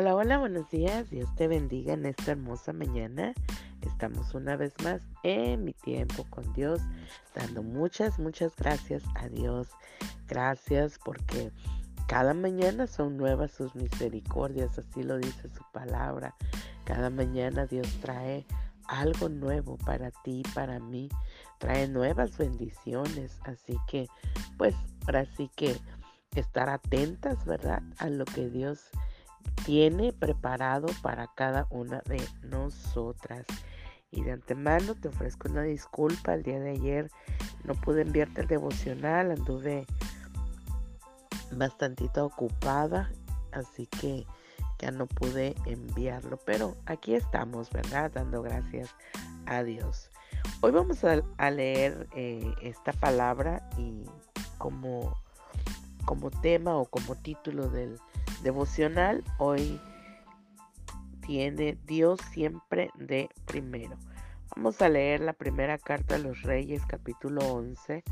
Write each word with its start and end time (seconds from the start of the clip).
Hola, 0.00 0.16
hola, 0.16 0.38
buenos 0.38 0.70
días. 0.70 1.10
Dios 1.10 1.28
te 1.36 1.46
bendiga 1.46 1.92
en 1.92 2.06
esta 2.06 2.30
hermosa 2.30 2.72
mañana. 2.72 3.34
Estamos 3.82 4.32
una 4.32 4.56
vez 4.56 4.72
más 4.82 5.02
en 5.24 5.62
mi 5.62 5.74
tiempo 5.74 6.24
con 6.30 6.50
Dios, 6.54 6.80
dando 7.34 7.62
muchas, 7.62 8.18
muchas 8.18 8.56
gracias 8.56 9.02
a 9.14 9.28
Dios. 9.28 9.68
Gracias 10.26 10.98
porque 11.04 11.52
cada 12.08 12.32
mañana 12.32 12.86
son 12.86 13.18
nuevas 13.18 13.50
sus 13.50 13.74
misericordias, 13.74 14.78
así 14.78 15.02
lo 15.02 15.18
dice 15.18 15.50
su 15.50 15.62
palabra. 15.70 16.34
Cada 16.84 17.10
mañana 17.10 17.66
Dios 17.66 17.86
trae 18.00 18.46
algo 18.88 19.28
nuevo 19.28 19.76
para 19.84 20.12
ti, 20.24 20.42
para 20.54 20.78
mí. 20.78 21.10
Trae 21.58 21.86
nuevas 21.88 22.38
bendiciones. 22.38 23.38
Así 23.44 23.76
que, 23.86 24.08
pues, 24.56 24.74
ahora 25.04 25.26
sí 25.36 25.50
que 25.56 25.76
estar 26.34 26.70
atentas, 26.70 27.44
¿verdad? 27.44 27.82
A 27.98 28.08
lo 28.08 28.24
que 28.24 28.48
Dios 28.48 28.88
tiene 29.64 30.12
preparado 30.12 30.88
para 31.02 31.28
cada 31.34 31.66
una 31.70 32.02
de 32.06 32.20
nosotras. 32.42 33.46
Y 34.10 34.22
de 34.22 34.32
antemano 34.32 34.94
te 34.94 35.08
ofrezco 35.08 35.48
una 35.48 35.62
disculpa. 35.62 36.34
El 36.34 36.42
día 36.42 36.58
de 36.58 36.70
ayer 36.70 37.10
no 37.64 37.74
pude 37.74 38.02
enviarte 38.02 38.40
el 38.40 38.48
devocional, 38.48 39.30
anduve 39.30 39.86
bastante 41.52 42.08
ocupada, 42.20 43.10
así 43.52 43.86
que 43.86 44.26
ya 44.80 44.90
no 44.90 45.06
pude 45.06 45.54
enviarlo. 45.66 46.38
Pero 46.44 46.76
aquí 46.86 47.14
estamos, 47.14 47.70
¿verdad? 47.70 48.10
Dando 48.12 48.42
gracias 48.42 48.90
a 49.46 49.62
Dios. 49.62 50.10
Hoy 50.62 50.72
vamos 50.72 51.04
a, 51.04 51.50
leer 51.50 52.08
eh, 52.14 52.52
esta 52.62 52.92
palabra 52.92 53.68
y 53.78 54.04
como, 54.58 55.16
como 56.04 56.30
tema 56.30 56.76
o 56.76 56.86
como 56.86 57.14
título 57.14 57.68
del 57.68 57.98
devocional 58.42 59.22
hoy 59.38 59.80
tiene 61.26 61.78
Dios 61.84 62.20
siempre 62.32 62.90
de 62.96 63.28
primero. 63.44 63.96
Vamos 64.56 64.82
a 64.82 64.88
leer 64.88 65.20
la 65.20 65.32
primera 65.32 65.78
carta 65.78 66.16
de 66.16 66.24
los 66.24 66.42
Reyes, 66.42 66.84
capítulo 66.86 67.40
11, 67.40 68.02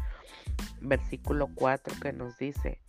versículo 0.81 1.49
4, 1.55 1.95
que 2.01 2.12
nos 2.12 2.39
dice, 2.39 2.81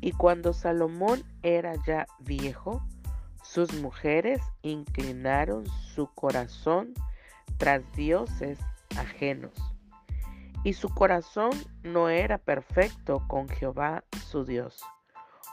y 0.00 0.12
cuando 0.12 0.52
Salomón 0.52 1.22
era 1.42 1.74
ya 1.86 2.06
viejo, 2.20 2.82
sus 3.42 3.74
mujeres 3.80 4.40
inclinaron 4.62 5.66
su 5.66 6.08
corazón 6.14 6.94
tras 7.58 7.82
dioses 7.92 8.58
ajenos. 8.96 9.52
Y 10.64 10.72
su 10.72 10.88
corazón 10.88 11.50
no 11.82 12.08
era 12.08 12.38
perfecto 12.38 13.22
con 13.28 13.48
Jehová 13.48 14.04
su 14.26 14.44
Dios 14.44 14.82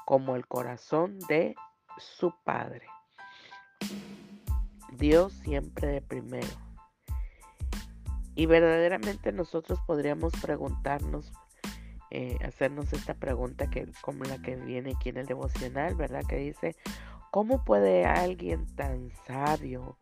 como 0.06 0.36
el 0.36 0.48
corazón 0.48 1.20
de 1.28 1.56
su 1.98 2.34
Padre. 2.44 2.88
Dios 4.98 5.34
siempre 5.34 5.88
de 5.88 6.02
primero. 6.02 6.48
Y 8.36 8.46
verdaderamente 8.46 9.32
nosotros 9.32 9.80
podríamos 9.86 10.34
preguntarnos, 10.42 11.32
eh, 12.10 12.38
hacernos 12.44 12.92
esta 12.94 13.14
pregunta 13.14 13.70
que 13.70 13.92
como 14.02 14.24
la 14.24 14.42
que 14.42 14.56
viene 14.56 14.94
aquí 14.96 15.10
en 15.10 15.18
el 15.18 15.26
devocional, 15.26 15.96
¿verdad? 15.96 16.24
Que 16.28 16.38
dice, 16.38 16.76
¿cómo 17.32 17.64
puede 17.64 18.06
alguien 18.06 18.66
tan 18.76 19.12
sabio 19.28 19.98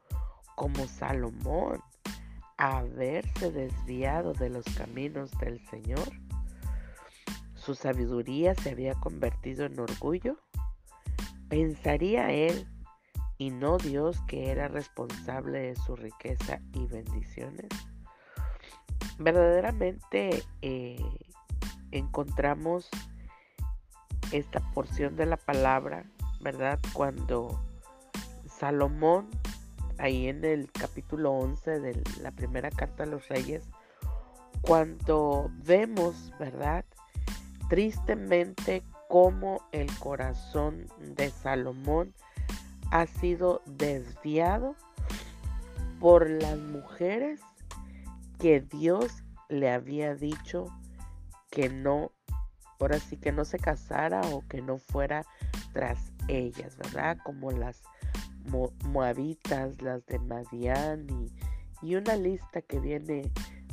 como 0.56 0.88
Salomón 0.88 1.82
haberse 2.58 3.52
desviado 3.52 4.34
de 4.34 4.50
los 4.50 4.66
caminos 4.78 5.32
del 5.40 5.60
Señor? 5.68 6.08
Su 7.62 7.76
sabiduría 7.76 8.56
se 8.56 8.72
había 8.72 8.96
convertido 8.96 9.66
en 9.66 9.80
orgullo? 9.80 10.38
¿Pensaría 11.48 12.32
él 12.32 12.68
y 13.38 13.52
no 13.52 13.78
Dios 13.78 14.20
que 14.28 14.50
era 14.50 14.68
responsable 14.68 15.60
de 15.60 15.76
su 15.76 15.96
riqueza 15.96 16.60
y 16.74 16.88
bendiciones? 16.88 17.70
Verdaderamente 19.20 20.44
eh, 20.62 21.00
encontramos 21.92 22.90
esta 24.32 24.60
porción 24.74 25.16
de 25.16 25.28
la 25.28 25.38
palabra, 25.38 26.06
¿verdad? 26.40 26.80
Cuando 26.94 27.64
Salomón, 28.48 29.30
ahí 30.00 30.30
en 30.30 30.44
el 30.46 30.72
capítulo 30.72 31.32
11 31.34 31.80
de 31.80 32.04
la 32.22 32.32
primera 32.32 32.72
carta 32.72 33.04
a 33.04 33.08
los 33.08 33.28
reyes, 33.28 33.70
cuando 34.62 35.52
vemos, 35.64 36.32
¿verdad? 36.40 36.86
Tristemente 37.72 38.84
como 39.08 39.62
el 39.72 39.88
corazón 40.00 40.88
de 41.00 41.30
Salomón 41.30 42.14
ha 42.92 43.08
sido 43.08 43.62
desviado 43.66 44.76
por 46.02 46.30
las 46.30 46.58
mujeres 46.58 47.40
que 48.40 48.60
Dios 48.60 49.24
le 49.48 49.72
había 49.72 50.16
dicho 50.16 50.66
que 51.50 51.70
no, 51.70 52.12
ahora 52.78 53.00
sí 53.00 53.16
que 53.16 53.32
no 53.32 53.46
se 53.46 53.58
casara 53.58 54.20
o 54.20 54.46
que 54.50 54.62
no 54.62 54.78
fuera 54.78 55.24
tras 55.72 56.12
ellas, 56.28 56.76
¿verdad? 56.76 57.20
Como 57.24 57.52
las 57.52 57.84
moabitas, 58.84 59.82
las 59.82 60.06
de 60.08 60.20
Madián 60.20 61.08
y, 61.10 61.88
y 61.88 61.96
una 61.96 62.18
lista 62.18 62.62
que 62.62 62.82
viene 62.82 63.32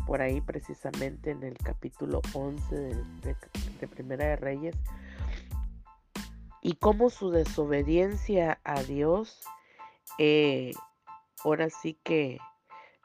por 0.08 0.22
ahí 0.22 0.40
precisamente 0.40 1.32
en 1.32 1.42
el 1.42 1.58
capítulo 1.58 2.22
11 2.32 2.74
de, 2.76 3.36
Primera 3.86 4.26
de 4.26 4.36
Reyes, 4.36 4.76
y 6.62 6.74
cómo 6.74 7.10
su 7.10 7.30
desobediencia 7.30 8.60
a 8.64 8.82
Dios 8.82 9.40
eh, 10.18 10.72
ahora 11.44 11.70
sí 11.70 11.98
que 12.02 12.38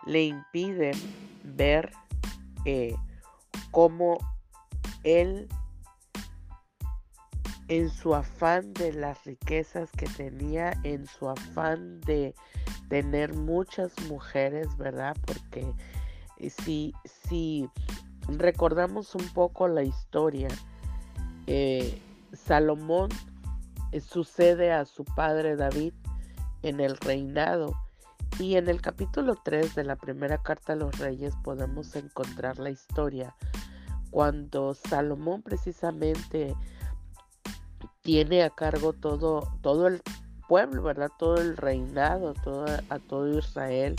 le 0.06 0.26
impiden 0.26 0.96
ver 1.44 1.92
eh, 2.66 2.96
cómo 3.72 4.18
él 5.04 5.48
en 7.68 7.90
su 7.90 8.14
afán 8.14 8.74
de 8.74 8.94
las 8.94 9.24
riquezas 9.24 9.90
que 9.92 10.08
tenía, 10.08 10.74
en 10.84 11.08
su 11.08 11.30
afán 11.30 12.02
de 12.02 12.36
tener 12.90 13.34
muchas 13.34 13.94
mujeres, 14.08 14.68
¿verdad? 14.78 15.16
Porque 15.26 15.66
si, 16.50 16.94
si 17.06 17.70
recordamos 18.28 19.16
un 19.16 19.28
poco 19.30 19.68
la 19.68 19.84
historia, 19.84 20.48
eh, 21.48 22.02
Salomón 22.34 23.10
eh, 23.92 24.00
sucede 24.00 24.72
a 24.72 24.86
su 24.86 25.04
padre 25.06 25.56
David 25.56 25.94
en 26.62 26.80
el 26.80 26.98
reinado. 26.98 27.74
Y 28.40 28.56
en 28.56 28.68
el 28.68 28.82
capítulo 28.82 29.36
3 29.44 29.76
de 29.76 29.84
la 29.84 29.96
primera 29.96 30.40
carta 30.40 30.74
a 30.74 30.76
los 30.76 30.98
reyes 30.98 31.36
podemos 31.44 31.96
encontrar 31.96 32.58
la 32.58 32.72
historia 32.72 33.36
cuando 34.10 34.74
Salomón 34.74 35.44
precisamente 35.44 36.56
tiene 38.02 38.44
a 38.44 38.50
cargo 38.50 38.94
todo, 38.94 39.52
todo 39.62 39.88
el 39.88 40.02
pueblo, 40.48 40.84
¿verdad? 40.84 41.10
Todo 41.18 41.38
el 41.38 41.58
reinado, 41.58 42.34
todo, 42.44 42.66
a 42.90 43.00
todo 43.00 43.38
Israel. 43.38 43.96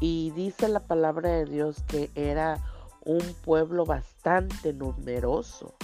Y 0.00 0.30
dice 0.30 0.68
la 0.68 0.80
palabra 0.80 1.30
de 1.30 1.44
Dios 1.44 1.82
que 1.86 2.10
era 2.14 2.58
un 3.04 3.34
pueblo 3.42 3.84
bastante 3.84 4.72
numeroso. 4.72 5.74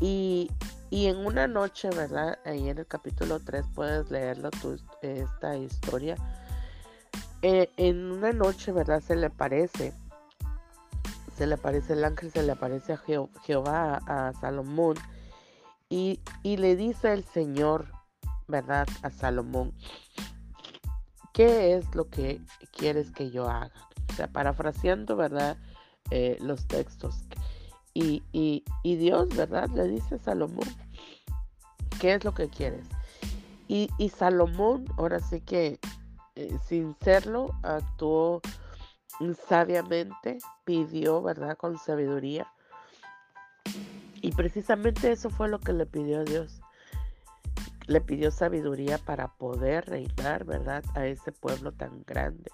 Y, 0.00 0.50
en 0.90 1.16
una 1.16 1.46
noche, 1.46 1.90
¿verdad? 1.90 2.38
Ahí 2.44 2.68
en 2.68 2.78
el 2.78 2.86
capítulo 2.86 3.40
3 3.40 3.64
puedes 3.74 4.10
leerlo 4.10 4.50
esta 5.02 5.56
historia. 5.56 6.16
Eh, 7.42 7.70
en 7.76 8.12
una 8.12 8.32
noche, 8.32 8.72
¿verdad? 8.72 9.00
Se 9.00 9.16
le 9.16 9.26
aparece, 9.26 9.92
se 11.36 11.46
le 11.46 11.54
aparece 11.54 11.94
el 11.94 12.04
ángel, 12.04 12.30
se 12.30 12.42
le 12.42 12.52
aparece 12.52 12.92
a 12.92 13.02
Jehová, 13.42 14.00
a, 14.06 14.32
Salomón. 14.40 14.96
Y, 15.88 16.20
y 16.42 16.56
le 16.56 16.76
dice 16.76 17.12
el 17.12 17.24
Señor, 17.24 17.86
¿verdad? 18.46 18.86
A 19.02 19.10
Salomón, 19.10 19.74
¿qué 21.32 21.76
es 21.76 21.94
lo 21.94 22.08
que 22.08 22.40
quieres 22.72 23.10
que 23.10 23.30
yo 23.30 23.48
haga? 23.48 23.72
O 24.10 24.12
sea, 24.14 24.28
parafraseando, 24.28 25.16
¿verdad? 25.16 25.58
Eh, 26.10 26.36
los 26.40 26.66
textos. 26.66 27.24
Y, 27.94 28.22
Dios, 28.82 29.28
¿verdad? 29.36 29.68
Le 29.70 29.84
dice 29.88 30.16
a 30.16 30.18
Salomón, 30.18 30.68
¿qué 32.00 32.14
es 32.14 32.24
lo 32.24 32.34
que 32.34 32.48
quieres? 32.48 32.86
Y, 33.68 33.88
Salomón, 34.10 34.84
ahora 34.96 35.20
sí 35.20 35.40
que, 35.40 35.78
eh, 36.34 36.58
sin 36.66 36.96
serlo, 37.00 37.54
actuó 37.62 38.40
sabiamente, 39.48 40.38
pidió, 40.64 41.22
¿verdad? 41.22 41.56
Con 41.56 41.78
sabiduría. 41.78 42.46
Y 44.20 44.32
precisamente 44.32 45.12
eso 45.12 45.30
fue 45.30 45.48
lo 45.48 45.60
que 45.60 45.72
le 45.72 45.86
pidió 45.86 46.20
a 46.20 46.24
Dios 46.24 46.60
le 47.86 48.00
pidió 48.00 48.30
sabiduría 48.30 48.98
para 48.98 49.28
poder 49.28 49.86
reinar, 49.86 50.44
¿verdad? 50.44 50.84
A 50.94 51.06
ese 51.06 51.32
pueblo 51.32 51.72
tan 51.72 52.02
grande. 52.06 52.50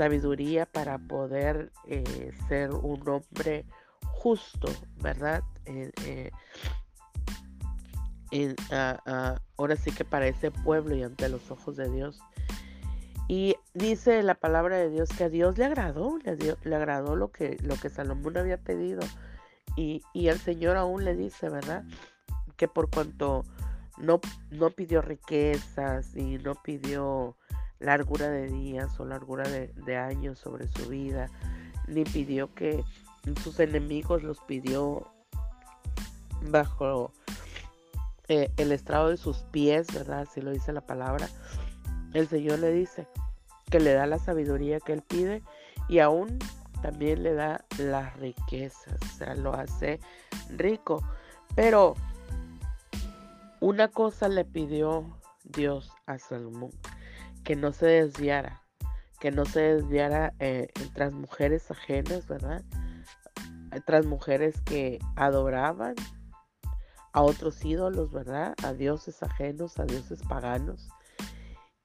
Sabiduría 0.00 0.64
para 0.64 0.96
poder 0.96 1.70
eh, 1.86 2.32
ser 2.48 2.70
un 2.72 3.06
hombre 3.06 3.66
justo, 4.00 4.72
¿verdad? 4.96 5.42
Eh, 5.66 6.30
eh, 8.32 8.56
ahora 9.58 9.76
sí 9.76 9.92
que 9.92 10.06
para 10.06 10.26
ese 10.26 10.52
pueblo 10.52 10.96
y 10.96 11.02
ante 11.02 11.28
los 11.28 11.50
ojos 11.50 11.76
de 11.76 11.90
Dios. 11.90 12.18
Y 13.28 13.56
dice 13.74 14.22
la 14.22 14.36
palabra 14.36 14.78
de 14.78 14.88
Dios 14.88 15.10
que 15.10 15.24
a 15.24 15.28
Dios 15.28 15.58
le 15.58 15.66
agradó, 15.66 16.16
le, 16.24 16.38
le 16.62 16.76
agradó 16.76 17.14
lo 17.14 17.30
que, 17.30 17.58
lo 17.62 17.76
que 17.76 17.90
Salomón 17.90 18.38
había 18.38 18.56
pedido. 18.56 19.02
Y, 19.76 20.00
y, 20.14 20.28
el 20.28 20.38
Señor 20.38 20.78
aún 20.78 21.04
le 21.04 21.14
dice, 21.14 21.50
¿verdad? 21.50 21.84
Que 22.56 22.68
por 22.68 22.88
cuanto 22.88 23.44
no, 23.98 24.18
no 24.50 24.70
pidió 24.70 25.02
riquezas 25.02 26.16
y 26.16 26.38
no 26.38 26.54
pidió 26.54 27.36
largura 27.80 28.28
de 28.28 28.46
días 28.46 28.98
o 29.00 29.04
largura 29.04 29.48
de, 29.48 29.96
años 29.96 30.38
sobre 30.38 30.68
su 30.68 30.88
vida, 30.88 31.28
ni 31.88 32.04
pidió 32.04 32.54
que 32.54 32.84
sus 33.42 33.58
enemigos 33.58 34.22
los 34.22 34.38
pidió 34.40 35.06
bajo 36.50 37.12
eh, 38.28 38.50
el 38.56 38.72
estrado 38.72 39.08
de 39.08 39.16
sus 39.16 39.38
pies, 39.50 39.88
¿verdad? 39.92 40.20
Así 40.20 40.40
lo 40.40 40.52
dice 40.52 40.72
la 40.72 40.82
palabra. 40.82 41.28
El 42.14 42.28
Señor 42.28 42.60
le 42.60 42.72
dice 42.72 43.06
que 43.70 43.80
le 43.80 43.92
da 43.92 44.06
la 44.06 44.18
sabiduría 44.18 44.80
que 44.80 44.92
él 44.92 45.02
pide 45.02 45.42
y 45.88 45.98
aún 45.98 46.38
también 46.82 47.22
le 47.22 47.34
da 47.34 47.64
las 47.78 48.16
riquezas, 48.16 48.98
o 49.02 49.18
sea, 49.18 49.34
lo 49.34 49.54
hace 49.54 50.00
rico. 50.56 51.02
Pero 51.54 51.94
una 53.60 53.88
cosa 53.88 54.28
le 54.28 54.44
pidió 54.44 55.04
Dios 55.44 55.92
a 56.06 56.18
Salomón, 56.18 56.70
que 57.50 57.56
no 57.56 57.72
se 57.72 57.86
desviara, 57.86 58.62
que 59.18 59.32
no 59.32 59.44
se 59.44 59.58
desviara 59.58 60.32
eh, 60.38 60.68
tras 60.94 61.12
mujeres 61.12 61.68
ajenas, 61.68 62.28
¿verdad? 62.28 62.62
Tras 63.86 64.06
mujeres 64.06 64.60
que 64.60 65.00
adoraban 65.16 65.96
a 67.12 67.22
otros 67.22 67.64
ídolos, 67.64 68.12
¿verdad? 68.12 68.54
A 68.62 68.72
dioses 68.72 69.20
ajenos, 69.24 69.80
a 69.80 69.84
dioses 69.84 70.22
paganos. 70.28 70.90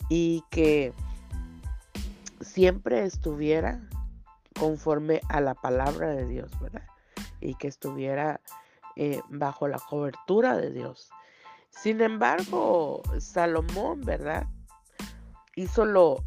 Y 0.08 0.44
que 0.52 0.94
siempre 2.42 3.04
estuviera 3.04 3.82
conforme 4.60 5.20
a 5.30 5.42
la 5.42 5.56
palabra 5.56 6.10
de 6.10 6.28
Dios, 6.28 6.52
¿verdad? 6.60 6.86
Y 7.42 7.56
que 7.56 7.70
estuviera 7.70 8.40
eh, 8.98 9.20
bajo 9.30 9.68
la 9.68 9.80
cobertura 9.80 10.58
de 10.58 10.70
Dios. 10.70 11.10
Sin 11.72 12.02
embargo, 12.02 13.02
Salomón, 13.18 14.02
¿verdad? 14.02 14.46
Hizo 15.56 15.86
lo, 15.86 16.24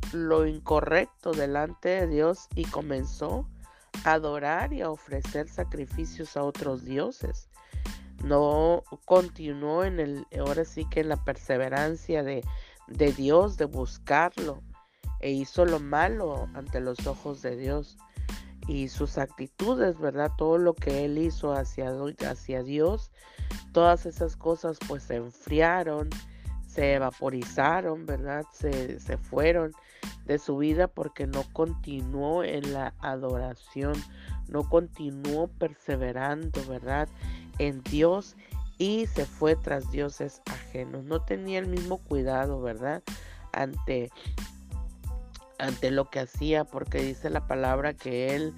incorrecto 0.47 1.33
delante 1.33 1.89
de 1.91 2.07
Dios 2.07 2.49
y 2.55 2.65
comenzó 2.65 3.47
a 4.05 4.13
adorar 4.13 4.73
y 4.73 4.81
a 4.81 4.91
ofrecer 4.91 5.49
sacrificios 5.49 6.37
a 6.37 6.43
otros 6.43 6.85
dioses. 6.85 7.49
No 8.25 8.83
continuó 9.05 9.85
en 9.85 10.01
el, 10.01 10.27
ahora 10.39 10.65
sí 10.65 10.87
que 10.91 11.01
en 11.01 11.09
la 11.09 11.25
perseverancia 11.25 12.23
de, 12.23 12.43
de 12.89 13.13
Dios, 13.13 13.57
de 13.59 13.67
buscarlo, 13.67 14.63
e 15.21 15.31
hizo 15.31 15.65
lo 15.65 15.81
malo 15.81 16.49
ante 16.55 16.81
los 16.81 17.07
ojos 17.07 17.43
de 17.43 17.57
Dios. 17.57 17.99
Y 18.67 18.89
sus 18.89 19.17
actitudes, 19.17 19.99
¿verdad? 19.99 20.31
Todo 20.37 20.59
lo 20.59 20.75
que 20.75 21.05
él 21.05 21.17
hizo 21.17 21.53
hacia, 21.53 21.91
hacia 22.29 22.63
Dios, 22.63 23.11
todas 23.73 24.05
esas 24.05 24.37
cosas 24.37 24.79
pues 24.87 25.05
se 25.05 25.17
enfriaron, 25.17 26.11
se 26.79 26.95
evaporizaron, 26.95 28.07
¿verdad? 28.07 28.45
Se, 28.53 29.01
fueron 29.19 29.73
de 30.27 30.39
su 30.39 30.59
vida 30.59 30.87
porque 30.87 31.27
no 31.27 31.43
continuó 31.53 32.45
en 32.45 32.73
la 32.73 32.95
adoración, 33.01 33.95
no 34.47 34.63
continuó 34.69 35.49
perseverando, 35.49 36.65
¿verdad? 36.69 37.09
En 37.59 37.83
Dios 37.83 38.37
y 38.79 39.07
se 39.07 39.25
fue 39.25 39.57
tras 39.57 39.91
dioses 39.91 40.41
ajenos. 40.47 41.03
No 41.03 41.21
tenía 41.21 41.59
el 41.59 41.67
mismo 41.67 41.99
cuidado, 41.99 42.63
¿verdad? 42.63 43.03
Ante, 43.53 44.13
ante 45.59 45.91
lo 45.91 46.09
que 46.11 46.21
hacía, 46.21 46.63
porque 46.63 47.03
dice 47.03 47.29
la 47.29 47.49
palabra 47.49 47.93
que 47.93 48.37
él 48.37 48.55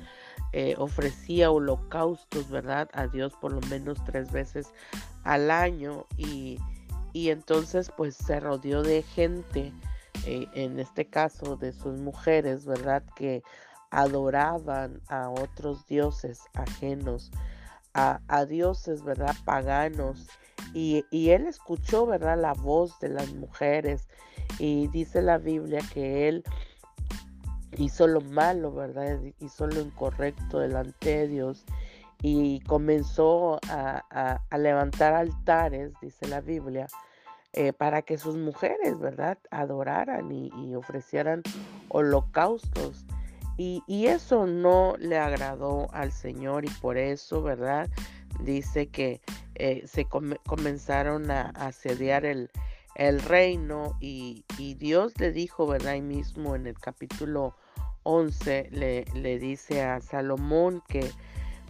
eh, 0.53 0.75
ofrecía 0.77 1.51
holocaustos, 1.51 2.51
¿verdad? 2.51 2.91
A 2.93 3.07
Dios 3.07 3.33
por 3.41 3.55
lo 3.55 3.63
menos 3.69 4.05
tres 4.05 4.31
veces 4.31 4.75
al 5.25 5.51
año 5.51 6.05
y 6.19 6.59
y 7.13 7.31
entonces 7.31 7.91
pues 7.97 8.15
se 8.17 8.41
rodeó 8.41 8.83
de 8.83 9.03
gente, 9.03 9.73
eh, 10.27 10.47
en 10.55 10.79
este 10.79 11.07
caso 11.07 11.57
de 11.57 11.73
sus 11.73 11.99
mujeres, 11.99 12.65
¿verdad? 12.65 13.03
Que 13.17 13.43
adoraban 13.91 15.01
a 15.09 15.31
otros 15.31 15.87
dioses 15.87 16.41
ajenos, 16.55 17.31
a, 17.93 18.21
dioses, 18.47 19.03
¿verdad? 19.03 19.35
Paganos. 19.45 20.29
Y, 20.75 21.05
y, 21.11 21.31
él 21.31 21.47
escuchó, 21.47 22.07
¿verdad? 22.07 22.39
La 22.41 22.53
voz 22.53 23.01
de 23.01 23.09
las 23.09 23.33
mujeres. 23.35 24.07
Y 24.59 24.87
dice 24.89 25.23
la 25.23 25.39
Biblia 25.39 25.81
que 25.93 26.29
él 26.29 26.45
hizo 27.77 28.07
lo 28.07 28.21
malo, 28.21 28.73
¿verdad? 28.73 29.19
Hizo 29.41 29.67
lo 29.67 29.81
incorrecto 29.81 30.61
delante 30.61 31.19
de 31.19 31.29
Dios 31.29 31.65
y 32.23 32.61
comenzó 32.61 33.59
a, 33.69 34.41
levantar 34.57 35.15
altares, 35.15 35.93
dice 36.03 36.29
la 36.29 36.41
Biblia, 36.41 36.87
eh, 37.53 37.73
para 37.73 38.03
que 38.03 38.19
sus 38.19 38.37
mujeres, 38.37 38.99
¿verdad?, 38.99 39.39
adoraran 39.51 40.31
y, 40.31 40.75
ofrecieran 40.75 41.43
holocaustos. 41.89 43.05
Y, 43.57 43.83
eso 44.07 44.47
no 44.47 44.95
le 44.99 45.19
agradó 45.19 45.89
al 45.93 46.13
Señor 46.13 46.65
y 46.65 46.71
por 46.81 46.97
eso, 46.97 47.43
¿verdad? 47.43 47.89
Dice 48.41 48.89
que 48.89 49.21
eh, 49.55 49.83
se 49.87 50.07
comenzaron 50.07 51.31
a, 51.31 51.51
asediar 51.51 52.25
el, 52.25 52.51
el 52.97 53.21
reino 53.21 53.97
y, 54.01 54.45
Dios 54.79 55.19
le 55.19 55.33
dijo, 55.33 55.67
¿verdad? 55.67 55.93
Ahí 55.93 56.03
mismo 56.03 56.55
en 56.55 56.67
el 56.67 56.79
capítulo 56.79 57.55
11 58.03 58.69
le, 58.73 59.05
le 59.15 59.39
dice 59.39 59.83
a 59.83 60.01
Salomón 60.01 60.83
que 60.89 61.11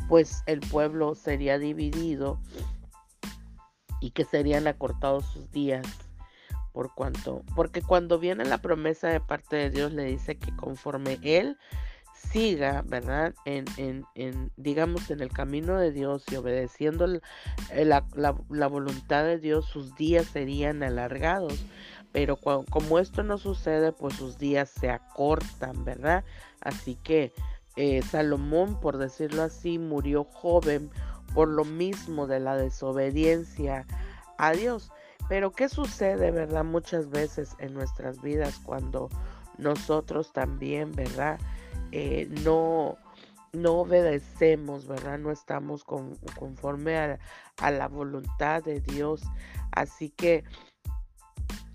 pues 0.08 0.42
el 0.46 0.60
pueblo 0.60 1.14
sería 1.14 1.58
dividido 1.58 2.40
y 4.00 4.10
que 4.10 4.24
serían 4.24 4.66
acortados 4.66 5.24
sus 5.26 5.50
días 5.50 5.86
por 6.72 6.94
cuanto 6.94 7.42
porque 7.54 7.82
cuando 7.82 8.18
viene 8.18 8.44
la 8.44 8.58
promesa 8.58 9.08
de 9.08 9.20
parte 9.20 9.56
de 9.56 9.70
Dios 9.70 9.92
le 9.92 10.04
dice 10.04 10.38
que 10.38 10.54
conforme 10.56 11.18
él 11.22 11.56
siga, 12.32 12.82
¿verdad? 12.86 13.34
En, 13.44 13.64
en, 14.14 14.52
digamos, 14.56 15.10
en 15.10 15.20
el 15.20 15.32
camino 15.32 15.78
de 15.78 15.90
Dios 15.90 16.24
y 16.30 16.36
obedeciendo 16.36 17.06
la, 17.06 18.04
la, 18.14 18.66
voluntad 18.66 19.24
de 19.24 19.38
Dios, 19.38 19.66
sus 19.66 19.96
días 19.96 20.26
serían 20.26 20.82
alargados. 20.82 21.64
Pero 22.12 22.36
como 22.36 22.98
esto 22.98 23.22
no 23.22 23.38
sucede, 23.38 23.92
pues 23.92 24.14
sus 24.14 24.36
días 24.36 24.68
se 24.68 24.90
acortan, 24.90 25.84
¿verdad? 25.84 26.24
Así 26.60 26.96
que 26.96 27.32
eh, 27.76 28.02
Salomón, 28.02 28.80
por 28.80 28.98
decirlo 28.98 29.42
así, 29.42 29.78
murió 29.78 30.24
joven 30.24 30.90
por 31.34 31.48
lo 31.48 31.64
mismo 31.64 32.26
de 32.26 32.40
la 32.40 32.56
desobediencia 32.56 33.86
a 34.38 34.52
Dios. 34.52 34.90
Pero 35.28 35.52
¿qué 35.52 35.68
sucede, 35.68 36.32
verdad? 36.32 36.64
Muchas 36.64 37.08
veces 37.10 37.54
en 37.58 37.74
nuestras 37.74 38.20
vidas 38.20 38.60
cuando 38.64 39.08
nosotros 39.58 40.32
también, 40.32 40.92
¿verdad? 40.92 41.38
Eh, 41.92 42.28
no, 42.42 42.98
no 43.52 43.74
obedecemos, 43.74 44.88
¿verdad? 44.88 45.18
No 45.18 45.30
estamos 45.30 45.84
conforme 45.84 46.98
a, 46.98 47.18
a, 47.58 47.70
la 47.70 47.86
voluntad 47.86 48.64
de 48.64 48.80
Dios. 48.80 49.22
Así 49.70 50.10
que 50.10 50.42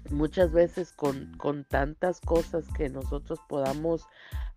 muchas 0.09 0.51
veces 0.51 0.91
con, 0.91 1.37
con 1.37 1.63
tantas 1.63 2.19
cosas 2.21 2.65
que 2.75 2.89
nosotros 2.89 3.39
podamos 3.47 4.07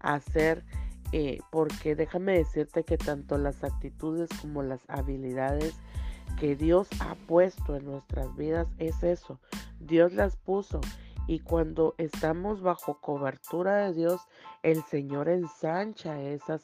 hacer, 0.01 0.65
eh, 1.13 1.39
porque 1.51 1.95
déjame 1.95 2.39
decirte 2.39 2.85
que 2.85 2.99
tanto 2.99 3.39
las 3.39 3.65
actitudes 3.65 4.29
como 4.41 4.63
las 4.63 4.81
habilidades 4.89 5.75
que 6.39 6.55
Dios 6.55 6.89
ha 7.01 7.15
puesto 7.15 7.77
en 7.77 7.87
nuestras 7.87 8.35
vidas 8.37 8.69
es 8.79 9.03
eso. 9.03 9.41
Dios 9.81 10.13
las 10.13 10.37
puso 10.37 10.81
y 11.29 11.41
cuando 11.41 11.95
estamos 11.99 12.63
bajo 12.63 13.01
cobertura 13.03 13.85
de 13.85 13.93
Dios, 13.93 14.23
el 14.63 14.83
Señor 14.85 15.29
ensancha 15.29 16.21
esa, 16.23 16.59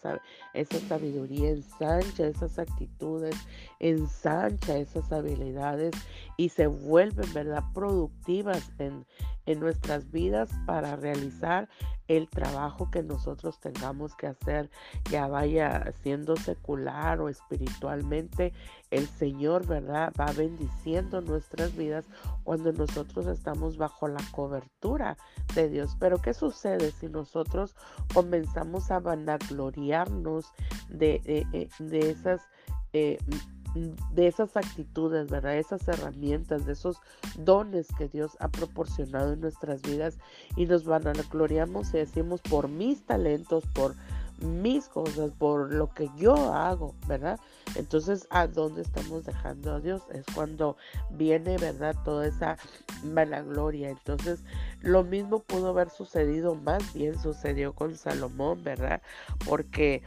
esa 0.54 0.80
sabiduría, 0.88 1.50
ensancha 1.50 2.26
esas 2.26 2.58
actitudes, 2.58 3.36
ensancha 3.78 4.78
esas 4.78 5.12
habilidades 5.12 5.92
y 6.38 6.48
se 6.48 6.66
vuelven, 6.66 7.30
¿verdad?, 7.34 7.62
productivas 7.74 8.72
en, 8.78 9.04
en 9.44 9.60
nuestras 9.60 10.10
vidas 10.10 10.50
para 10.64 10.96
realizar 10.96 11.68
el 12.08 12.28
trabajo 12.28 12.90
que 12.90 13.02
nosotros 13.02 13.58
tengamos 13.61 14.14
que 14.14 14.26
hacer, 14.26 14.70
ya 15.11 15.26
vaya 15.26 15.92
siendo 16.02 16.37
secular 16.37 17.20
o 17.20 17.28
espiritualmente, 17.28 18.52
el 18.90 19.06
Señor, 19.08 19.66
¿verdad? 19.66 20.12
Va 20.18 20.32
bendiciendo 20.32 21.20
nuestras 21.20 21.76
vidas 21.76 22.04
cuando 22.44 22.73
nosotros 22.73 23.26
estamos 23.26 23.76
bajo 23.76 24.08
la 24.08 24.23
cobertura 24.30 25.16
de 25.54 25.68
Dios. 25.68 25.96
Pero 25.99 26.20
¿qué 26.20 26.34
sucede 26.34 26.90
si 26.92 27.08
nosotros 27.08 27.75
comenzamos 28.12 28.90
a 28.90 29.00
vanagloriarnos 29.00 30.52
de, 30.88 31.20
de, 31.25 31.46
eh, 31.52 31.68
de 31.78 32.11
esas... 32.11 32.42
Eh, 32.92 33.18
de 33.75 34.26
esas 34.26 34.57
actitudes, 34.57 35.28
¿verdad? 35.28 35.57
Esas 35.57 35.87
herramientas, 35.88 36.64
de 36.64 36.73
esos 36.73 37.00
dones 37.38 37.88
que 37.99 38.09
Dios 38.09 38.37
ha 38.40 38.49
proporcionado 38.49 39.33
en 39.33 39.40
nuestras 39.40 39.83
vidas 39.83 40.19
y 40.57 40.66
nos 40.66 40.85
van 40.85 41.07
a 41.09 41.12
gloriamos 41.31 41.93
y 41.95 41.99
decimos 41.99 42.40
por 42.40 42.69
mis 42.69 43.04
talentos, 43.04 43.64
por 43.75 43.95
mis 44.40 44.88
cosas, 44.88 45.31
por 45.33 45.73
lo 45.73 45.93
que 45.93 46.11
yo 46.16 46.35
hago, 46.52 46.95
¿verdad? 47.07 47.38
Entonces, 47.76 48.26
¿a 48.31 48.47
dónde 48.47 48.83
estamos 48.83 49.25
dejando 49.25 49.75
a 49.75 49.81
Dios? 49.81 50.02
Es 50.12 50.25
cuando 50.35 50.76
viene, 51.11 51.57
¿verdad? 51.57 51.95
Toda 52.04 52.26
esa 52.26 52.57
vanagloria. 53.04 53.90
Entonces, 53.90 54.40
lo 54.81 55.04
mismo 55.04 55.40
pudo 55.40 55.69
haber 55.69 55.90
sucedido, 55.90 56.54
más 56.54 56.93
bien 56.95 57.19
sucedió 57.19 57.75
con 57.75 57.97
Salomón, 57.97 58.62
¿verdad? 58.64 59.00
Porque 59.47 60.02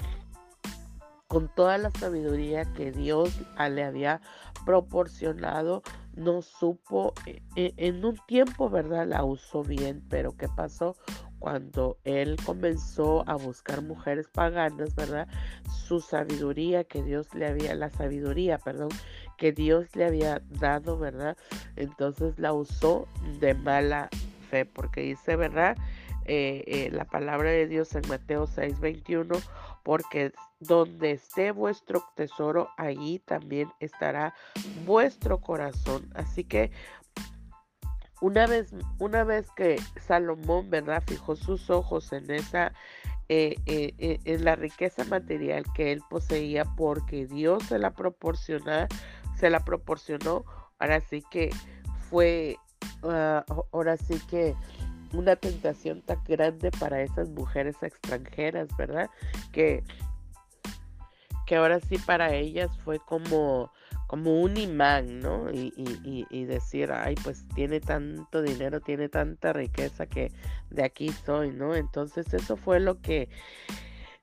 con 1.28 1.50
toda 1.54 1.78
la 1.78 1.92
sabiduría 1.92 2.66
que 2.74 2.92
Dios 2.92 3.34
le 3.70 3.84
había 3.84 4.22
proporcionado, 4.66 5.84
no 6.16 6.42
supo, 6.42 7.14
e, 7.26 7.42
e, 7.56 7.74
en 7.78 8.04
un 8.04 8.18
tiempo, 8.28 8.70
¿verdad? 8.70 9.06
La 9.08 9.24
usó 9.24 9.64
bien, 9.64 10.04
pero 10.10 10.36
¿qué 10.36 10.48
pasó? 10.48 10.96
Cuando 11.40 11.98
él 12.04 12.38
comenzó 12.46 13.24
a 13.30 13.36
buscar 13.36 13.82
mujeres 13.84 14.28
paganas, 14.30 14.96
¿verdad? 14.96 15.28
Su 15.70 16.00
sabiduría 16.00 16.84
que 16.86 17.04
Dios 17.04 17.34
le 17.36 17.48
había, 17.48 17.76
la 17.76 17.90
sabiduría, 17.90 18.58
perdón, 18.58 18.90
que 19.38 19.52
Dios 19.52 19.96
le 19.96 20.06
había 20.06 20.42
dado, 20.50 20.98
¿verdad? 20.98 21.38
Entonces 21.76 22.40
la 22.40 22.54
usó 22.54 23.08
de 23.40 23.54
mala 23.54 24.10
fe, 24.50 24.66
porque 24.66 25.02
dice, 25.02 25.36
¿verdad? 25.36 25.78
Eh, 26.28 26.64
eh, 26.68 26.90
la 26.92 27.06
palabra 27.06 27.52
de 27.52 27.68
Dios 27.68 27.96
en 27.96 28.02
Mateo 28.10 28.48
6:21, 28.48 29.40
porque 29.88 30.34
donde 30.60 31.12
esté 31.12 31.53
vuestro 31.53 32.03
tesoro, 32.13 32.67
allí 32.75 33.20
también 33.20 33.72
estará 33.79 34.34
vuestro 34.86 35.39
corazón. 35.39 36.12
Así 36.13 36.44
que 36.44 36.72
una 38.20 38.48
vez, 38.48 38.75
una 39.00 39.24
vez 39.24 39.50
que 39.56 39.82
Salomón, 40.06 40.70
¿verdad? 40.70 41.01
Fijó 41.08 41.38
sus 41.38 41.70
ojos 41.70 42.12
en 42.12 42.29
esa, 42.32 42.74
eh, 43.29 43.56
en 43.65 44.44
la 44.44 44.58
riqueza 44.58 45.06
material 45.06 45.63
que 45.74 45.94
él 45.94 46.01
poseía, 46.10 46.65
porque 46.75 47.25
Dios 47.25 47.63
se 47.63 47.79
la 47.79 47.91
proporcionó, 47.91 48.88
se 49.38 49.50
la 49.50 49.62
proporcionó. 49.62 50.44
Ahora 50.79 51.00
sí 51.00 51.24
que 51.32 51.50
fue, 52.10 52.58
ah, 53.03 53.46
ahora 53.72 53.96
sí 53.96 54.20
que 54.29 54.53
una 55.14 55.36
tentación 55.36 56.02
tan 56.02 56.24
grande 56.26 56.72
para 56.72 57.02
esas 57.02 57.30
mujeres 57.30 57.76
extranjeras, 57.82 58.68
¿verdad? 58.78 59.10
Que, 59.52 59.84
que 61.46 61.56
ahora 61.56 61.80
sí 61.80 61.98
para 61.98 62.34
ellas 62.34 62.70
fue 62.84 63.00
como, 63.00 63.72
como 64.08 64.42
un 64.42 64.58
imán, 64.58 65.20
¿no? 65.20 65.52
Y, 65.52 65.74
y, 66.30 66.46
decir, 66.46 66.92
ay, 66.92 67.16
pues 67.24 67.48
tiene 67.56 67.80
tanto 67.80 68.42
dinero, 68.42 68.82
tiene 68.82 69.10
tanta 69.10 69.54
riqueza 69.54 70.06
que 70.06 70.32
de 70.70 70.84
aquí 70.84 71.10
soy, 71.10 71.52
¿no? 71.52 71.76
Entonces 71.76 72.34
eso 72.34 72.58
fue 72.58 72.80
lo 72.80 73.02
que 73.02 73.30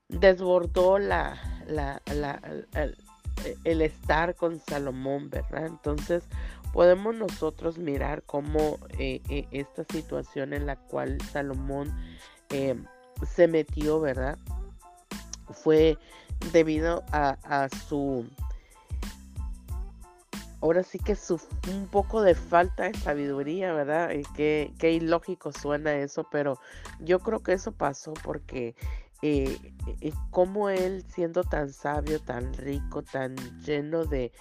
desbordó 0.08 0.98
la, 0.98 1.40
la 1.66 2.02
el, 2.74 2.96
el 3.64 3.82
estar 3.82 4.34
con 4.34 4.60
Salomón, 4.60 5.30
¿verdad? 5.30 5.66
Entonces 5.66 6.24
podemos 6.74 7.14
nosotros 7.14 7.78
mirar 7.78 8.24
cómo 8.24 8.80
eh, 8.98 9.22
eh, 9.28 9.46
esta 9.52 9.84
situación 9.84 10.52
en 10.52 10.66
la 10.66 10.74
cual 10.74 11.20
Salomón 11.32 11.94
eh, 12.50 12.74
se 13.24 13.46
metió, 13.46 14.00
¿verdad? 14.00 14.36
Fue 15.52 15.96
debido 16.50 17.04
a, 17.12 17.68
su, 17.86 18.26
ahora 20.60 20.82
sí 20.82 20.98
que 20.98 21.14
su, 21.14 21.40
un 21.70 21.86
poco 21.86 22.22
de 22.22 22.34
falta 22.34 22.90
de 22.90 22.98
sabiduría, 22.98 23.72
¿verdad? 23.72 24.10
Qué, 24.34 24.72
qué 24.80 24.90
ilógico 24.90 25.52
suena 25.52 25.94
eso, 25.94 26.26
pero 26.32 26.58
yo 26.98 27.20
creo 27.20 27.38
que 27.38 27.52
eso 27.52 27.70
pasó 27.70 28.14
porque 28.24 28.74
eh, 29.26 29.58
cómo 30.30 30.68
él 30.68 31.02
siendo 31.08 31.44
tan 31.44 31.72
sabio, 31.72 32.20
tan 32.20 32.52
rico, 32.52 33.02
tan 33.02 33.34
lleno 33.64 34.04
de, 34.04 34.32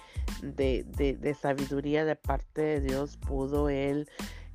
de, 0.42 1.36
sabiduría 1.40 2.04
de 2.04 2.16
parte 2.16 2.60
de 2.60 2.80
Dios, 2.82 3.16
pudo 3.16 3.70
él 3.70 4.06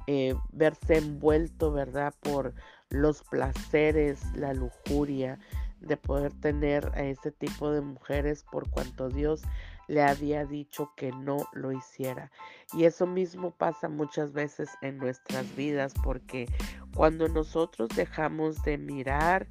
eh, 0.05 0.35
verse 0.51 0.97
envuelto, 0.97 1.71
¿verdad? 1.71 2.13
Por 2.21 2.53
los 2.91 3.23
placeres, 3.23 4.21
la 4.35 4.53
lujuria 4.53 5.39
de 5.81 5.97
poder 5.97 6.31
tener 6.33 6.91
a 6.93 7.01
ese 7.01 7.31
tipo 7.31 7.71
de 7.71 7.81
mujeres 7.81 8.45
por 8.51 8.69
cuanto 8.69 9.09
Dios 9.09 9.41
le 9.87 10.03
había 10.03 10.45
dicho 10.45 10.91
que 10.95 11.11
no 11.11 11.47
lo 11.53 11.71
hiciera. 11.71 12.31
Y 12.73 12.83
eso 12.83 13.07
mismo 13.07 13.49
pasa 13.49 13.89
muchas 13.89 14.31
veces 14.31 14.69
en 14.83 14.99
nuestras 14.99 15.55
vidas 15.55 15.95
porque 16.03 16.47
cuando 16.95 17.27
nosotros 17.27 17.89
dejamos 17.95 18.61
de 18.61 18.77
mirar 18.77 19.47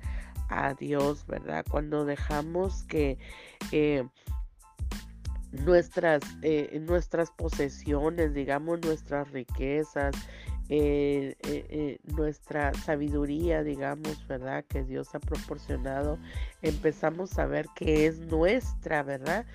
a 0.49 0.75
Dios, 0.75 1.27
¿verdad? 1.27 1.65
Cuando 1.71 2.05
dejamos 2.05 2.85
que 2.85 3.19
eh, 3.73 4.07
nuestras, 5.53 6.23
eh, 6.43 6.79
nuestras 6.81 7.31
posesiones, 7.31 8.35
digamos, 8.35 8.81
nuestras 8.81 9.31
riquezas, 9.31 10.15
eh, 10.71 11.99
nuestra 12.05 12.75
sabiduría, 12.75 13.63
digamos, 13.63 14.27
¿verdad? 14.27 14.65
Que 14.69 14.85
Dios 14.85 15.15
ha 15.15 15.21
proporcionado, 15.21 16.19
empezamos 16.63 17.39
a 17.39 17.47
ver 17.47 17.67
que 17.75 18.07
es 18.07 18.19
nuestra, 18.21 19.03
¿verdad? 19.03 19.47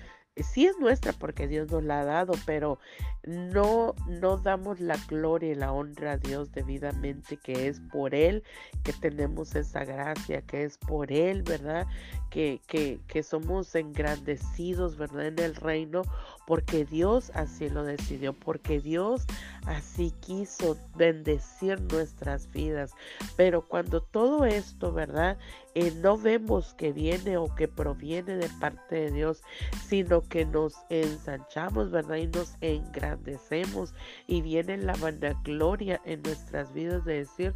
Sí 0.42 0.66
es 0.66 0.78
nuestra 0.78 1.12
porque 1.12 1.46
Dios 1.46 1.70
nos 1.70 1.84
la 1.84 2.00
ha 2.00 2.04
dado, 2.04 2.32
pero 2.44 2.78
no, 3.24 3.94
no 4.08 4.36
damos 4.38 4.80
la 4.80 4.96
gloria 5.06 5.52
y 5.52 5.54
la 5.54 5.72
honra 5.72 6.12
a 6.12 6.16
Dios 6.16 6.50
debidamente, 6.52 7.36
que 7.36 7.68
es 7.68 7.80
por 7.92 8.14
Él 8.14 8.42
que 8.82 8.92
tenemos 8.92 9.54
esa 9.54 9.84
gracia, 9.84 10.42
que 10.42 10.64
es 10.64 10.76
por 10.78 11.12
Él, 11.12 11.42
¿verdad? 11.42 11.86
Que, 12.30 12.60
que, 12.66 13.00
que 13.06 13.22
somos 13.22 13.74
engrandecidos, 13.74 14.96
¿verdad? 14.96 15.26
En 15.26 15.38
el 15.38 15.54
reino, 15.54 16.02
porque 16.46 16.84
Dios 16.84 17.30
así 17.34 17.68
lo 17.68 17.84
decidió, 17.84 18.32
porque 18.32 18.80
Dios 18.80 19.24
así 19.66 20.12
quiso 20.20 20.76
bendecir 20.96 21.80
nuestras 21.92 22.50
vidas. 22.50 22.92
Pero 23.36 23.62
cuando 23.62 24.02
todo 24.02 24.44
esto, 24.44 24.92
¿verdad? 24.92 25.38
Eh, 25.74 25.92
no 26.02 26.16
vemos 26.16 26.74
que 26.74 26.92
viene 26.92 27.36
o 27.36 27.52
que 27.54 27.66
proviene 27.66 28.36
de 28.36 28.48
parte 28.60 28.94
de 28.94 29.10
Dios, 29.10 29.42
sino 29.86 30.20
que 30.22 30.44
nos 30.44 30.74
ensanchamos, 30.88 31.90
¿verdad? 31.90 32.16
Y 32.16 32.28
nos 32.28 32.56
engrandecemos 32.60 33.94
y 34.26 34.42
viene 34.42 34.76
la 34.76 34.94
vanagloria 34.94 36.00
en 36.04 36.22
nuestras 36.22 36.72
vidas 36.72 37.04
de 37.04 37.14
decir, 37.14 37.52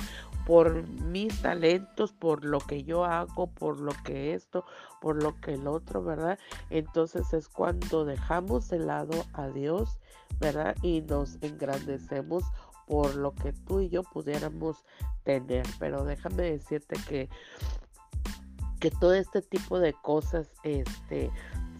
por 0.46 0.88
mis 0.88 1.42
talentos, 1.42 2.12
por 2.12 2.44
lo 2.44 2.58
que 2.58 2.82
yo 2.82 3.04
hago, 3.04 3.48
por 3.48 3.78
lo 3.78 3.92
que 4.02 4.34
esto, 4.34 4.64
por 5.00 5.22
lo 5.22 5.38
que 5.40 5.54
el 5.54 5.66
otro, 5.66 6.02
¿verdad? 6.02 6.38
Entonces 6.70 7.32
es 7.34 7.48
cuando 7.48 8.04
dejamos 8.04 8.68
de 8.70 8.77
lado 8.86 9.24
a 9.32 9.48
Dios, 9.48 9.98
¿verdad? 10.40 10.76
Y 10.82 11.02
nos 11.02 11.38
engrandecemos 11.42 12.44
por 12.86 13.16
lo 13.16 13.34
que 13.34 13.52
tú 13.52 13.80
y 13.80 13.88
yo 13.88 14.02
pudiéramos 14.02 14.84
tener. 15.24 15.66
Pero 15.78 16.04
déjame 16.04 16.42
decirte 16.42 16.96
que, 17.08 17.28
que 18.80 18.90
todo 18.90 19.14
este 19.14 19.42
tipo 19.42 19.78
de 19.78 19.92
cosas, 19.92 20.52
este, 20.62 21.30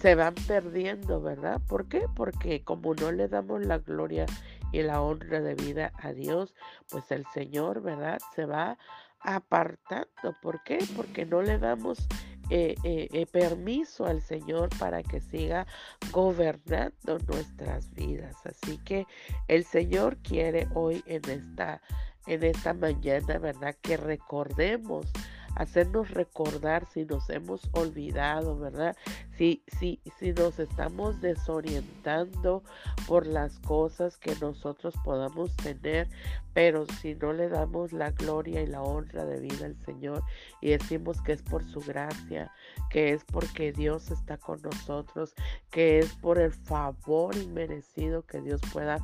se 0.01 0.15
van 0.15 0.35
perdiendo, 0.47 1.21
¿verdad? 1.21 1.61
¿Por 1.67 1.89
qué? 1.89 2.07
Porque 2.15 2.63
como 2.63 2.95
no 2.95 3.11
le 3.11 3.29
damos 3.29 3.65
la 3.65 3.79
gloria 3.79 4.27
y 4.71 4.83
la 4.83 5.01
honra 5.01 5.41
de 5.41 5.55
vida 5.55 5.93
a 5.97 6.13
Dios, 6.13 6.55
pues 6.91 7.11
el 7.11 7.27
Señor, 7.35 7.83
¿verdad? 7.83 8.19
Se 8.35 8.45
va 8.45 8.79
apartando. 9.21 10.35
¿Por 10.41 10.63
qué? 10.63 10.79
Porque 10.97 11.27
no 11.27 11.43
le 11.43 11.59
damos 11.59 12.07
eh, 12.51 12.75
eh, 12.83 13.09
eh, 13.13 13.27
permiso 13.27 14.07
al 14.07 14.23
Señor 14.23 14.71
para 14.79 15.03
que 15.03 15.21
siga 15.21 15.67
gobernando 16.13 17.19
nuestras 17.27 17.93
vidas. 17.93 18.37
Así 18.45 18.79
que 18.79 19.07
el 19.49 19.65
Señor 19.65 20.17
quiere 20.19 20.67
hoy 20.75 21.03
en 21.07 21.23
esta, 21.29 21.83
en 22.27 22.43
esta 22.43 22.73
mañana, 22.73 23.39
¿verdad? 23.39 23.77
Que 23.83 23.97
recordemos 23.97 25.07
hacernos 25.55 26.11
recordar 26.11 26.87
si 26.87 27.05
nos 27.05 27.29
hemos 27.31 27.69
olvidado, 27.73 28.59
¿verdad? 28.59 28.97
Si, 29.37 29.63
si, 29.79 30.01
si 30.19 30.33
nos 30.33 30.59
estamos 30.59 31.21
desorientando 31.21 32.63
por 33.07 33.27
las 33.27 33.59
cosas 33.61 34.17
que 34.19 34.35
nosotros 34.41 34.95
podamos 35.05 35.55
tener, 35.57 36.09
pero 36.55 36.87
si 37.01 37.15
no 37.15 37.33
le 37.33 37.49
damos 37.49 37.93
la 37.93 38.11
gloria 38.11 38.63
y 38.63 38.67
la 38.67 38.83
honra 38.83 39.25
de 39.25 39.41
vida 39.41 39.67
al 39.67 39.77
Señor 39.85 40.25
y 40.61 40.71
decimos 40.71 41.21
que 41.23 41.33
es 41.33 41.43
por 41.43 41.65
su 41.65 41.81
gracia, 41.81 42.53
que 42.91 43.13
es 43.13 43.25
porque 43.25 43.73
Dios 43.73 44.11
está 44.11 44.39
con 44.39 44.61
nosotros, 44.63 45.35
que 45.71 46.01
es 46.01 46.13
por 46.15 46.39
el 46.39 46.53
favor 46.53 47.37
inmerecido 47.37 48.25
que 48.27 48.41
Dios 48.41 48.61
pueda 48.73 48.99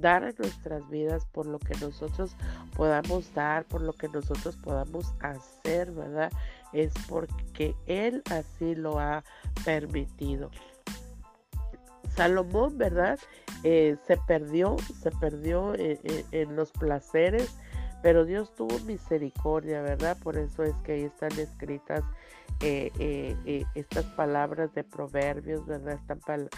dar 0.00 0.24
a 0.24 0.32
nuestras 0.38 0.88
vidas, 0.88 1.26
por 1.26 1.46
lo 1.46 1.58
que 1.58 1.74
nosotros 1.80 2.36
podamos 2.76 3.32
dar, 3.34 3.64
por 3.64 3.80
lo 3.80 3.92
que 3.92 4.08
nosotros 4.08 4.56
podamos 4.56 5.14
hacer, 5.20 5.90
¿verdad? 5.92 6.30
Es 6.72 6.92
porque 7.08 7.74
Él 7.86 8.22
así 8.30 8.74
lo 8.74 8.98
ha 8.98 9.24
permitido. 9.64 10.50
Salomón, 12.14 12.78
¿verdad? 12.78 13.18
Eh, 13.62 13.96
se 14.06 14.16
perdió, 14.16 14.76
se 15.00 15.10
perdió 15.12 15.74
en 15.76 16.56
los 16.56 16.72
placeres, 16.72 17.56
pero 18.02 18.24
Dios 18.24 18.54
tuvo 18.54 18.78
misericordia, 18.80 19.82
¿verdad? 19.82 20.16
Por 20.22 20.36
eso 20.36 20.62
es 20.62 20.74
que 20.84 20.92
ahí 20.92 21.04
están 21.04 21.32
escritas 21.38 22.02
estas 22.60 24.04
palabras 24.16 24.74
de 24.74 24.82
proverbios, 24.82 25.64
¿verdad? 25.66 25.94
Están, 25.94 26.50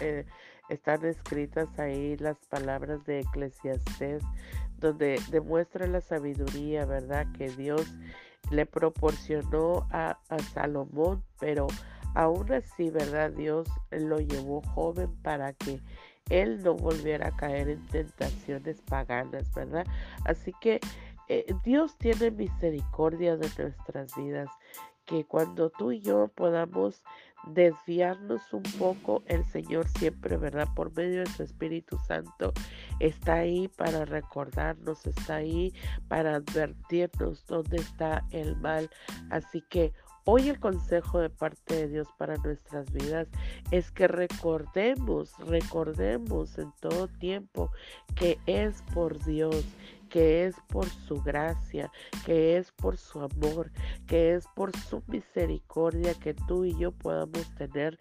están 0.71 1.05
escritas 1.05 1.67
ahí 1.77 2.15
las 2.17 2.37
palabras 2.47 3.03
de 3.05 3.19
Eclesiastés, 3.19 4.23
donde 4.79 5.19
demuestra 5.29 5.85
la 5.85 5.99
sabiduría, 6.01 6.85
¿verdad? 6.85 7.27
Que 7.37 7.49
Dios 7.49 7.85
le 8.49 8.65
proporcionó 8.65 9.87
a, 9.91 10.17
Salomón, 10.53 11.23
pero 11.39 11.67
aún 12.15 12.51
así, 12.53 12.89
¿verdad? 12.89 13.31
Dios 13.31 13.67
lo 13.91 14.19
llevó 14.19 14.61
joven 14.61 15.13
para 15.21 15.53
que 15.53 15.81
él 16.29 16.63
no 16.63 16.73
volviera 16.75 17.27
a 17.27 17.35
caer 17.35 17.67
en 17.67 17.85
tentaciones 17.87 18.81
paganas, 18.81 19.53
¿verdad? 19.53 19.85
Así 20.25 20.53
que 20.61 20.79
eh, 21.27 21.53
Dios 21.63 21.97
tiene 21.97 22.31
misericordia 22.31 23.35
de 23.35 23.49
nuestras 23.57 24.15
vidas, 24.15 24.49
que 25.05 25.25
cuando 25.25 25.69
tú 25.69 25.91
y 25.91 25.99
yo 25.99 26.29
podamos 26.29 27.03
desviarnos 27.47 28.41
un 28.53 28.63
poco, 28.77 29.23
el 29.27 29.43
Señor 29.45 29.87
siempre, 29.87 30.37
¿verdad? 30.37 30.67
Por 30.75 30.95
medio 30.95 31.21
de 31.21 31.29
su 31.31 31.43
Espíritu 31.43 31.97
Santo, 32.07 32.53
está 32.99 33.35
ahí 33.35 33.67
para 33.67 34.05
recordarnos, 34.05 35.05
está 35.05 35.35
ahí 35.35 35.73
para 36.07 36.35
advertirnos 36.35 37.45
dónde 37.47 37.77
está 37.77 38.25
el 38.31 38.55
mal. 38.57 38.89
Así 39.29 39.61
que 39.69 39.93
Hoy 40.23 40.49
el 40.49 40.59
consejo 40.59 41.19
de 41.19 41.31
parte 41.31 41.75
de 41.75 41.87
Dios 41.87 42.07
para 42.19 42.37
nuestras 42.37 42.93
vidas 42.93 43.27
es 43.71 43.89
que 43.89 44.07
recordemos, 44.07 45.33
recordemos 45.39 46.59
en 46.59 46.71
todo 46.79 47.07
tiempo 47.07 47.71
que 48.15 48.37
es 48.45 48.83
por 48.93 49.17
Dios, 49.25 49.65
que 50.11 50.45
es 50.45 50.55
por 50.67 50.87
su 50.87 51.21
gracia, 51.23 51.89
que 52.25 52.57
es 52.57 52.71
por 52.73 52.97
su 52.97 53.21
amor, 53.21 53.71
que 54.05 54.35
es 54.35 54.45
por 54.55 54.75
su 54.77 55.01
misericordia 55.07 56.13
que 56.13 56.33
tú 56.33 56.65
y 56.65 56.77
yo 56.77 56.91
podamos 56.91 57.49
tener 57.55 57.97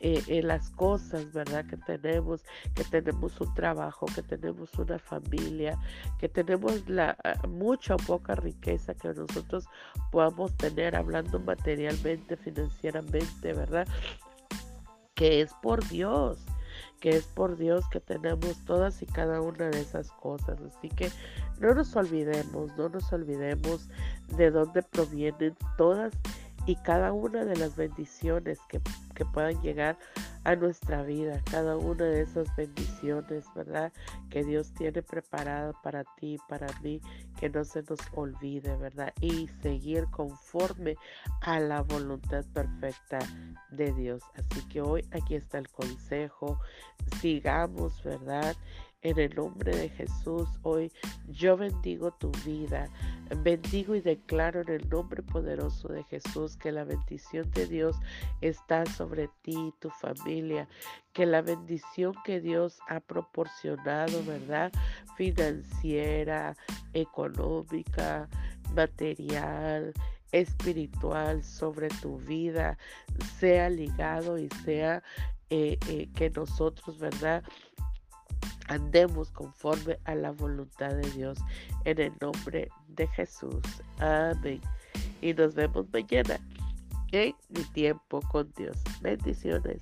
eh, 0.00 0.20
en 0.26 0.48
las 0.48 0.70
cosas, 0.70 1.32
¿verdad? 1.32 1.64
Que 1.66 1.76
tenemos, 1.76 2.44
que 2.74 2.82
tenemos 2.82 3.40
un 3.40 3.54
trabajo, 3.54 4.06
que 4.12 4.22
tenemos 4.22 4.74
una 4.76 4.98
familia, 4.98 5.78
que 6.18 6.28
tenemos 6.28 6.88
la 6.88 7.16
ah, 7.22 7.46
mucha 7.46 7.94
o 7.94 7.98
poca 7.98 8.34
riqueza 8.34 8.94
que 8.94 9.14
nosotros 9.14 9.64
podamos 10.10 10.56
tener 10.56 10.96
hablando 10.96 11.38
materialmente, 11.38 12.36
financieramente, 12.36 13.52
¿verdad? 13.52 13.86
Que 15.14 15.40
es 15.40 15.54
por 15.62 15.88
Dios 15.88 16.44
que 17.02 17.10
es 17.10 17.26
por 17.26 17.56
Dios 17.56 17.84
que 17.90 17.98
tenemos 17.98 18.64
todas 18.64 19.02
y 19.02 19.06
cada 19.06 19.40
una 19.40 19.68
de 19.70 19.80
esas 19.80 20.12
cosas. 20.12 20.60
Así 20.60 20.88
que 20.88 21.10
no 21.58 21.74
nos 21.74 21.94
olvidemos, 21.96 22.74
no 22.78 22.88
nos 22.88 23.12
olvidemos 23.12 23.88
de 24.36 24.52
dónde 24.52 24.82
provienen 24.82 25.56
todas 25.76 26.12
y 26.66 26.76
cada 26.76 27.12
una 27.12 27.44
de 27.44 27.56
las 27.56 27.76
bendiciones 27.76 28.58
que, 28.68 28.80
puedan 29.32 29.62
llegar 29.62 29.96
a 30.42 30.56
nuestra 30.56 31.04
vida, 31.04 31.40
cada 31.48 31.76
una 31.76 32.04
de 32.04 32.22
esas 32.22 32.48
bendiciones, 32.56 33.44
¿verdad? 33.54 33.92
Que 34.30 34.42
Dios 34.42 34.74
tiene 34.74 35.00
preparado 35.00 35.74
para 35.80 36.02
ti, 36.16 36.38
para 36.48 36.66
mí, 36.82 37.00
que 37.38 37.48
no 37.48 37.64
se 37.64 37.84
nos 37.84 38.00
olvide, 38.16 38.76
¿verdad? 38.78 39.14
Y 39.20 39.48
seguir 39.62 40.06
conforme 40.10 40.96
a 41.40 41.60
la 41.60 41.82
voluntad 41.82 42.44
perfecta 42.52 43.20
de 43.70 43.92
Dios. 43.92 44.24
Así 44.34 44.66
que 44.68 44.80
hoy 44.80 45.06
aquí 45.12 45.36
está 45.36 45.58
el 45.58 45.68
consejo, 45.68 46.58
sigamos, 47.20 48.02
¿verdad? 48.02 48.56
En 49.02 49.18
el 49.18 49.34
nombre 49.34 49.74
de 49.76 49.88
Jesús, 49.88 50.48
hoy 50.62 50.92
yo 51.28 51.56
bendigo 51.56 52.12
tu 52.12 52.30
vida. 52.44 52.88
Bendigo 53.38 53.96
y 53.96 54.00
declaro 54.00 54.60
en 54.60 54.68
el 54.68 54.88
nombre 54.88 55.24
poderoso 55.24 55.88
de 55.88 56.04
Jesús 56.04 56.56
que 56.56 56.70
la 56.70 56.84
bendición 56.84 57.50
de 57.50 57.66
Dios 57.66 57.96
está 58.42 58.86
sobre 58.86 59.28
ti 59.42 59.56
y 59.56 59.74
tu 59.80 59.90
familia. 59.90 60.68
Que 61.12 61.26
la 61.26 61.42
bendición 61.42 62.14
que 62.24 62.40
Dios 62.40 62.78
ha 62.88 63.00
proporcionado, 63.00 64.22
¿verdad? 64.24 64.70
Financiera, 65.16 66.56
económica, 66.94 68.28
material, 68.72 69.92
espiritual 70.30 71.42
sobre 71.42 71.88
tu 71.88 72.18
vida 72.18 72.78
sea 73.38 73.68
ligado 73.68 74.38
y 74.38 74.48
sea 74.64 75.02
eh, 75.50 75.76
eh, 75.88 76.08
que 76.14 76.30
nosotros, 76.30 76.98
¿verdad? 76.98 77.42
Andemos 78.72 79.30
conforme 79.30 79.98
a 80.04 80.14
la 80.14 80.32
voluntad 80.32 80.90
de 80.90 81.10
Dios 81.10 81.38
en 81.84 82.00
el 82.00 82.12
nombre 82.20 82.68
de 82.88 83.06
Jesús. 83.08 83.62
Amén. 83.98 84.60
Y 85.20 85.34
nos 85.34 85.54
vemos 85.54 85.86
mañana 85.92 86.40
en 87.12 87.34
mi 87.50 87.62
tiempo 87.72 88.20
con 88.30 88.50
Dios. 88.56 88.76
Bendiciones. 89.00 89.80